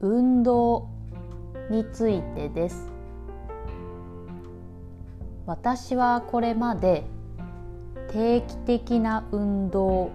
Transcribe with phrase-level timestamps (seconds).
[0.00, 0.88] 運動
[1.70, 2.92] についてです。
[5.46, 7.04] 私はこれまで
[8.10, 10.10] 定期的な運動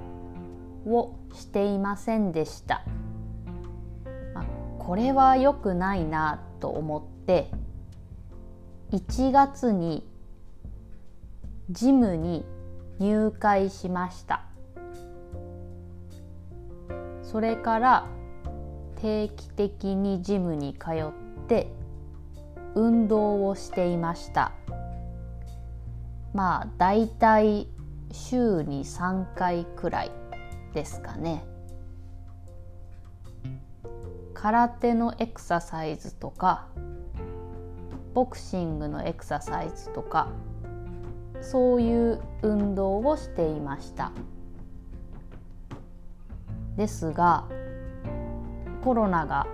[0.85, 2.83] をしていませんでした、
[4.33, 4.45] まあ、
[4.77, 7.49] これは良くないなと思って
[8.91, 10.05] 1月に
[11.69, 12.45] ジムに
[12.99, 14.43] 入会しました。
[17.23, 18.07] それから
[19.01, 21.71] 定期的にジムに通って
[22.75, 24.51] 運動をしていました。
[26.33, 27.67] まあだいたい
[28.11, 30.11] 週に3回くらい
[30.73, 31.43] ですかね。
[34.35, 36.67] 空手のエクササイズとか
[38.13, 40.29] ボクシングのエクササイズとか
[41.41, 44.11] そういう運動をしていました。
[46.77, 47.47] ですが
[48.83, 49.47] コロナが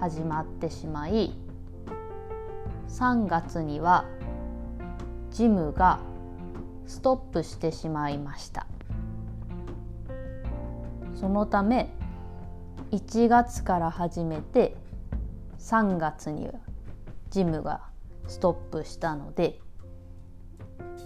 [0.00, 1.34] 始まってしまい
[2.88, 4.04] 3月には
[5.30, 6.00] ジムが
[6.86, 8.66] ストップしてしまいました。
[11.14, 11.90] そのため
[12.90, 14.76] 1月から始めて
[15.58, 16.50] 3月に
[17.30, 17.80] ジムが
[18.28, 19.58] ストップしたので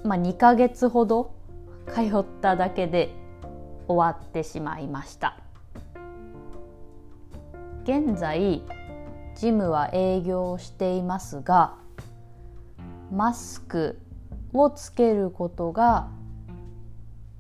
[0.04, 1.34] まあ、2ヶ月ほど
[1.92, 3.10] 通っただけで
[3.86, 5.38] 終わってしまいました
[7.88, 8.62] 現在
[9.34, 11.76] ジムは営業していますが
[13.10, 13.98] マスク
[14.52, 16.10] をつけることが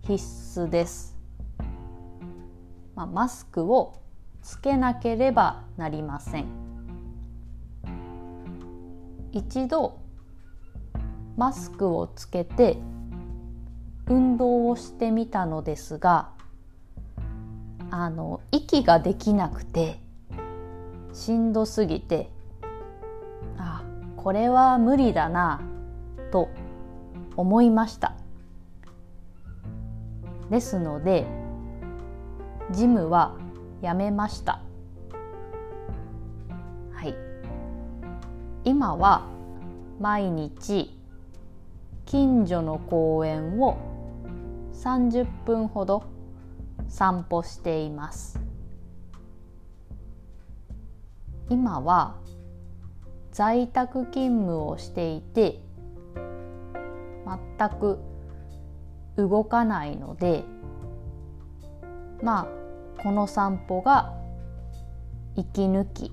[0.06, 1.18] 必須です、
[2.94, 4.00] まあ、マスクを
[4.40, 6.46] つけなければなりません。
[9.32, 9.98] 一度
[11.36, 12.78] マスクをつけて
[14.06, 16.30] 運動をしてみたのですが
[17.90, 20.07] あの息ができなくて
[21.12, 22.30] しんどすぎて
[23.56, 23.82] あ
[24.16, 25.60] これは無理だな
[26.30, 26.48] と
[27.36, 28.14] 思いました。
[30.50, 31.26] ですので
[32.70, 33.36] ジムは
[33.80, 34.60] やめました。
[36.92, 37.14] はい。
[38.64, 39.26] 今は
[40.00, 40.98] 毎日
[42.06, 43.78] 近所の公園を
[44.74, 46.04] 30分ほど
[46.88, 48.47] 散歩しています。
[51.50, 52.16] 今は
[53.32, 55.60] 在宅勤務をしていて
[57.58, 57.98] 全く
[59.16, 60.44] 動かないので
[62.22, 64.14] まあこの散歩が
[65.36, 66.12] 息抜き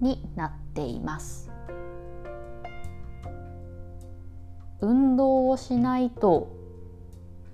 [0.00, 1.50] になっています。
[4.80, 6.54] 運動をしないと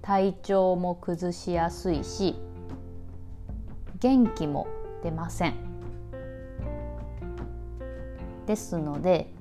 [0.02, 2.34] 体調も崩しやすいし
[4.00, 4.66] 元気も
[5.04, 5.69] 出ません。
[8.50, 9.32] ですので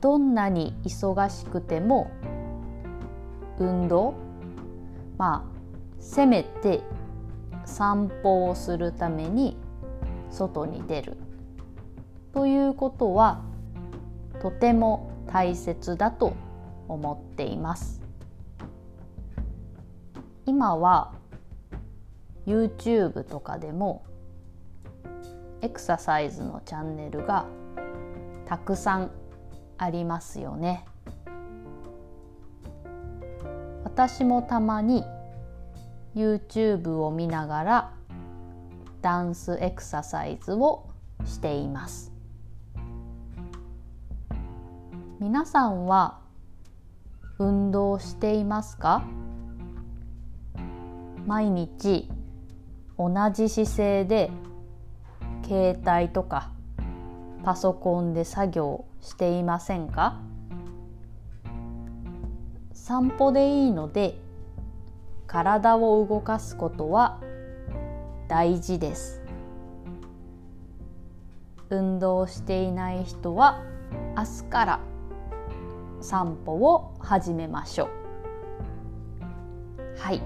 [0.00, 2.08] どんなに忙しくても
[3.58, 4.14] 運動
[5.18, 6.82] まあせめて
[7.64, 9.56] 散歩をするために
[10.30, 11.16] 外に出る
[12.32, 13.42] ということは
[14.40, 16.36] とても大切だと
[16.86, 18.00] 思っています。
[20.46, 21.12] 今は
[22.46, 24.04] YouTube とかでも
[25.60, 27.46] エクササイズのチャンネルが
[28.50, 29.12] たくさん
[29.78, 30.84] ありますよね。
[33.84, 35.04] 私もたまに
[36.16, 37.92] YouTube を見ながら
[39.02, 40.88] ダンスエクササイズを
[41.24, 42.12] しています。
[45.20, 46.18] 皆さんは
[47.38, 49.04] 運動していますか？
[51.24, 52.10] 毎日
[52.98, 54.32] 同じ姿勢で
[55.44, 56.50] 携帯とか
[57.42, 60.18] パソコンで作業していませんか？
[62.72, 64.18] 散歩でいいので
[65.26, 67.20] 体を動かすことは
[68.28, 69.22] 大事です。
[71.70, 73.62] 運動していない人は
[74.16, 74.80] 明日から
[76.00, 77.88] 散歩を始めましょう。
[79.98, 80.20] はい。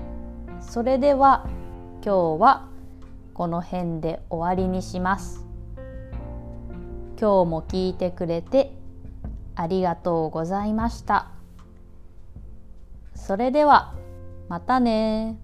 [0.61, 1.46] それでは
[2.05, 2.69] 今日は
[3.34, 5.44] この辺で終わりにします。
[7.19, 8.72] 今日も聞いてくれて
[9.55, 11.31] ありがとうございました。
[13.14, 13.94] それでは
[14.49, 15.38] またね